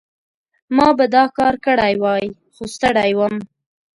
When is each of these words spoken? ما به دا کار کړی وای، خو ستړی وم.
ما 0.75 0.87
به 0.97 1.05
دا 1.15 1.23
کار 1.37 1.55
کړی 1.65 1.93
وای، 2.03 2.25
خو 2.53 2.63
ستړی 2.75 3.11
وم. 3.17 3.35